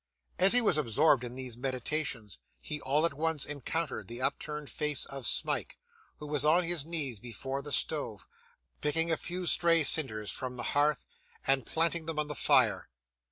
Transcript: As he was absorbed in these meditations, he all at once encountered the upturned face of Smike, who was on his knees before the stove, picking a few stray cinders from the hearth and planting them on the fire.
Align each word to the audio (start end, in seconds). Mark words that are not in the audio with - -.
As 0.39 0.53
he 0.53 0.61
was 0.61 0.79
absorbed 0.79 1.23
in 1.23 1.35
these 1.35 1.55
meditations, 1.55 2.39
he 2.59 2.81
all 2.81 3.05
at 3.05 3.13
once 3.13 3.45
encountered 3.45 4.07
the 4.07 4.19
upturned 4.19 4.67
face 4.67 5.05
of 5.05 5.27
Smike, 5.27 5.77
who 6.17 6.25
was 6.25 6.43
on 6.43 6.63
his 6.63 6.87
knees 6.87 7.19
before 7.19 7.61
the 7.61 7.71
stove, 7.71 8.25
picking 8.81 9.11
a 9.11 9.15
few 9.15 9.45
stray 9.45 9.83
cinders 9.83 10.31
from 10.31 10.55
the 10.55 10.63
hearth 10.73 11.05
and 11.45 11.67
planting 11.67 12.07
them 12.07 12.17
on 12.17 12.25
the 12.25 12.33
fire. 12.33 12.89